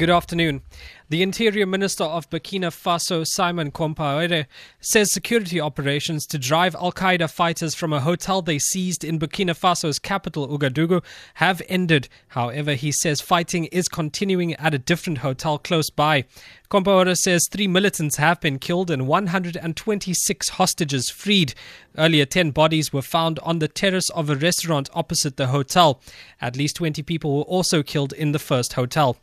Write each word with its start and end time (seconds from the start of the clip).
Good 0.00 0.08
afternoon. 0.08 0.62
The 1.10 1.22
Interior 1.22 1.66
Minister 1.66 2.04
of 2.04 2.30
Burkina 2.30 2.70
Faso, 2.70 3.26
Simon 3.26 3.70
Compaore, 3.70 4.46
says 4.80 5.12
security 5.12 5.60
operations 5.60 6.24
to 6.26 6.38
drive 6.38 6.74
Al 6.76 6.92
Qaeda 6.92 7.28
fighters 7.28 7.74
from 7.74 7.92
a 7.92 8.00
hotel 8.00 8.40
they 8.40 8.60
seized 8.60 9.02
in 9.02 9.18
Burkina 9.18 9.54
Faso's 9.54 9.98
capital, 9.98 10.48
Ouagadougou, 10.48 11.02
have 11.34 11.60
ended. 11.68 12.08
However, 12.28 12.74
he 12.74 12.92
says 12.92 13.20
fighting 13.20 13.64
is 13.66 13.88
continuing 13.88 14.54
at 14.54 14.72
a 14.72 14.78
different 14.78 15.18
hotel 15.18 15.58
close 15.58 15.90
by. 15.90 16.26
Compaore 16.70 17.16
says 17.16 17.48
three 17.50 17.66
militants 17.66 18.16
have 18.18 18.40
been 18.40 18.60
killed 18.60 18.92
and 18.92 19.08
126 19.08 20.48
hostages 20.50 21.10
freed. 21.10 21.52
Earlier, 21.98 22.24
10 22.24 22.52
bodies 22.52 22.92
were 22.92 23.02
found 23.02 23.40
on 23.40 23.58
the 23.58 23.66
terrace 23.66 24.08
of 24.10 24.30
a 24.30 24.36
restaurant 24.36 24.88
opposite 24.94 25.36
the 25.36 25.48
hotel. 25.48 26.00
At 26.40 26.56
least 26.56 26.76
20 26.76 27.02
people 27.02 27.36
were 27.36 27.42
also 27.42 27.82
killed 27.82 28.12
in 28.12 28.30
the 28.30 28.38
first 28.38 28.74
hotel. 28.74 29.16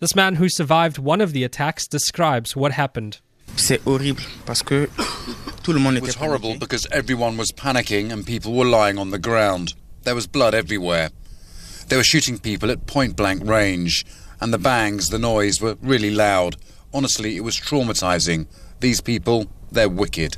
This 0.00 0.16
man 0.16 0.23
who 0.32 0.48
survived 0.48 0.98
one 0.98 1.20
of 1.20 1.32
the 1.32 1.44
attacks 1.44 1.86
describes 1.86 2.56
what 2.56 2.72
happened. 2.72 3.20
C'est 3.56 3.80
horrible 3.84 4.22
parce 4.46 4.62
que 4.62 4.88
tout 5.62 5.72
le 5.72 5.78
monde 5.78 5.96
It 5.96 6.02
was 6.02 6.16
horrible 6.16 6.56
because 6.58 6.86
everyone 6.90 7.36
was 7.36 7.52
panicking 7.52 8.10
and 8.10 8.26
people 8.26 8.52
were 8.52 8.64
lying 8.64 8.98
on 8.98 9.10
the 9.10 9.18
ground. 9.18 9.74
There 10.02 10.14
was 10.14 10.26
blood 10.26 10.54
everywhere. 10.54 11.10
They 11.88 11.96
were 11.96 12.04
shooting 12.04 12.38
people 12.38 12.70
at 12.70 12.86
point 12.86 13.14
blank 13.16 13.44
range, 13.44 14.04
and 14.40 14.52
the 14.52 14.58
bangs, 14.58 15.10
the 15.10 15.18
noise 15.18 15.60
were 15.60 15.76
really 15.82 16.10
loud. 16.10 16.56
Honestly, 16.92 17.36
it 17.36 17.44
was 17.44 17.56
traumatizing. 17.56 18.46
These 18.80 19.00
people, 19.00 19.46
they're 19.70 19.88
wicked. 19.88 20.36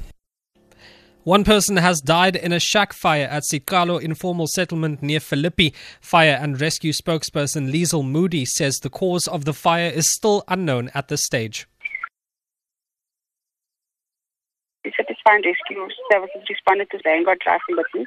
One 1.27 1.43
person 1.43 1.77
has 1.79 2.01
died 2.01 2.37
in 2.37 2.53
a 2.53 2.61
shack 2.61 2.93
fire 2.93 3.27
at 3.27 3.43
Sikalo 3.43 4.01
informal 4.01 4.47
settlement 4.47 5.03
near 5.03 5.19
Philippi. 5.19 5.75
Fire 6.01 6.39
and 6.41 6.61
rescue 6.61 6.93
spokesperson 6.93 7.73
Liesel 7.73 8.07
Moody 8.07 8.45
says 8.45 8.79
the 8.79 8.91
cause 8.91 9.27
of 9.27 9.45
the 9.45 9.53
fire 9.53 9.91
is 9.91 10.15
still 10.15 10.45
unknown 10.47 10.89
at 10.95 11.09
this 11.09 11.25
stage. 11.25 11.67
The 14.85 14.93
Satisfying 14.97 15.43
Rescue 15.43 15.89
Services 16.13 16.47
responded 16.49 16.91
to 16.93 16.99
the 16.99 17.03
Vanguard 17.03 17.41
drafting 17.43 17.75
buttons. 17.75 18.07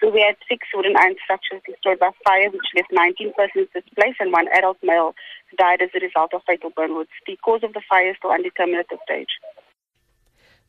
So 0.00 0.08
we 0.08 0.22
had 0.22 0.36
six 0.48 0.64
wooden 0.72 0.94
iron 0.96 1.16
structures 1.24 1.62
destroyed 1.66 1.98
by 1.98 2.10
fire, 2.24 2.50
which 2.50 2.70
left 2.76 2.92
19 2.92 3.32
persons 3.34 3.66
displaced, 3.74 4.20
and 4.20 4.30
one 4.30 4.46
adult 4.54 4.78
male 4.80 5.16
died 5.58 5.82
as 5.82 5.90
a 5.96 5.98
result 5.98 6.32
of 6.34 6.42
fatal 6.46 6.70
burn 6.70 6.94
wounds. 6.94 7.10
The 7.26 7.36
cause 7.44 7.64
of 7.64 7.72
the 7.72 7.82
fire 7.90 8.10
is 8.10 8.16
still 8.18 8.30
undetermined 8.30 8.78
at 8.78 8.86
this 8.88 9.00
stage. 9.02 9.34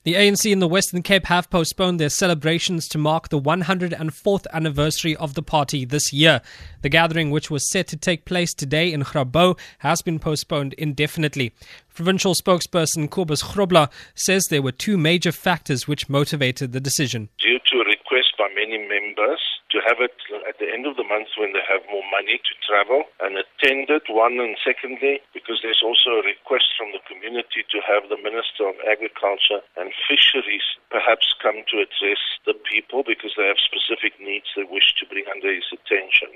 The 0.03 0.15
ANC 0.15 0.51
in 0.51 0.57
the 0.57 0.67
Western 0.67 1.03
Cape 1.03 1.27
have 1.27 1.51
postponed 1.51 1.99
their 1.99 2.09
celebrations 2.09 2.87
to 2.87 2.97
mark 2.97 3.29
the 3.29 3.39
104th 3.39 4.47
anniversary 4.51 5.15
of 5.17 5.35
the 5.35 5.43
party 5.43 5.85
this 5.85 6.11
year. 6.11 6.41
The 6.81 6.89
gathering, 6.89 7.29
which 7.29 7.51
was 7.51 7.69
set 7.69 7.85
to 7.89 7.97
take 7.97 8.25
place 8.25 8.51
today 8.51 8.91
in 8.91 9.03
Grabouw, 9.03 9.59
has 9.79 10.01
been 10.01 10.17
postponed 10.17 10.73
indefinitely. 10.73 11.53
Provincial 11.93 12.33
spokesperson 12.33 13.09
Kobus 13.09 13.43
Grobler 13.43 13.91
says 14.15 14.45
there 14.45 14.63
were 14.63 14.71
two 14.71 14.97
major 14.97 15.31
factors 15.31 15.87
which 15.87 16.09
motivated 16.09 16.71
the 16.71 16.79
decision. 16.79 17.29
due 17.37 17.59
to 17.59 17.77
requests 17.87 18.33
by 18.39 18.47
many 18.55 18.79
members 18.79 19.39
have 19.85 19.99
it 19.99 20.15
at 20.47 20.57
the 20.59 20.69
end 20.69 20.85
of 20.85 20.95
the 20.95 21.07
month 21.07 21.33
when 21.37 21.53
they 21.53 21.65
have 21.65 21.81
more 21.89 22.05
money 22.09 22.37
to 22.37 22.53
travel 22.63 23.05
and 23.19 23.37
attend 23.37 23.89
it, 23.89 24.05
one, 24.09 24.39
and 24.39 24.57
secondly, 24.61 25.19
because 25.33 25.59
there's 25.61 25.83
also 25.83 26.21
a 26.21 26.27
request 26.27 26.73
from 26.77 26.93
the 26.93 27.03
community 27.09 27.65
to 27.69 27.79
have 27.83 28.09
the 28.09 28.21
Minister 28.21 28.69
of 28.69 28.77
Agriculture 28.85 29.65
and 29.77 29.93
Fisheries 30.07 30.65
perhaps 30.89 31.33
come 31.41 31.65
to 31.73 31.81
address 31.81 32.21
the 32.45 32.53
people 32.53 33.03
because 33.05 33.33
they 33.35 33.47
have 33.47 33.61
specific 33.61 34.17
needs 34.21 34.47
they 34.55 34.67
wish 34.67 34.93
to 34.99 35.09
bring 35.09 35.25
under 35.29 35.53
his 35.53 35.67
attention. 35.73 36.33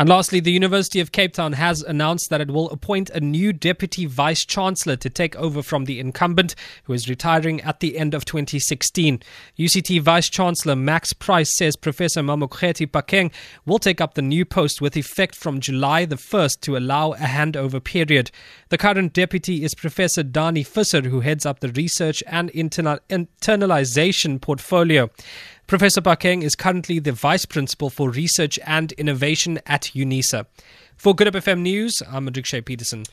And 0.00 0.08
lastly, 0.08 0.40
the 0.40 0.50
University 0.50 0.98
of 1.00 1.12
Cape 1.12 1.34
Town 1.34 1.52
has 1.52 1.82
announced 1.82 2.30
that 2.30 2.40
it 2.40 2.50
will 2.50 2.70
appoint 2.70 3.10
a 3.10 3.20
new 3.20 3.52
deputy 3.52 4.06
vice 4.06 4.46
chancellor 4.46 4.96
to 4.96 5.10
take 5.10 5.36
over 5.36 5.62
from 5.62 5.84
the 5.84 6.00
incumbent, 6.00 6.54
who 6.84 6.94
is 6.94 7.06
retiring 7.06 7.60
at 7.60 7.80
the 7.80 7.98
end 7.98 8.14
of 8.14 8.24
2016. 8.24 9.22
UCT 9.58 10.00
vice 10.00 10.30
chancellor 10.30 10.74
Max 10.74 11.12
Price 11.12 11.54
says 11.54 11.76
Professor 11.76 12.22
Mamokgethi 12.22 12.86
Phakeng 12.86 13.30
will 13.66 13.78
take 13.78 14.00
up 14.00 14.14
the 14.14 14.22
new 14.22 14.46
post 14.46 14.80
with 14.80 14.96
effect 14.96 15.34
from 15.34 15.60
July 15.60 16.06
the 16.06 16.16
1st 16.16 16.60
to 16.62 16.78
allow 16.78 17.12
a 17.12 17.16
handover 17.18 17.84
period. 17.84 18.30
The 18.70 18.78
current 18.78 19.12
deputy 19.12 19.64
is 19.64 19.74
Professor 19.74 20.22
Danie 20.22 20.66
Visser, 20.66 21.02
who 21.02 21.20
heads 21.20 21.44
up 21.44 21.60
the 21.60 21.72
research 21.72 22.22
and 22.26 22.50
interna- 22.52 23.00
internalization 23.10 24.40
portfolio. 24.40 25.10
Professor 25.70 26.00
Phakeng 26.00 26.42
is 26.42 26.56
currently 26.56 26.98
the 26.98 27.12
Vice 27.12 27.46
Principal 27.46 27.90
for 27.90 28.10
Research 28.10 28.58
and 28.66 28.90
Innovation 28.90 29.60
at 29.66 29.82
UNISA. 29.94 30.46
For 30.96 31.14
Good 31.14 31.28
Hope 31.28 31.44
FM 31.44 31.60
News, 31.60 32.02
I'm 32.10 32.26
Madrik 32.26 32.44
Shea 32.44 32.60
Peterson. 32.60 33.04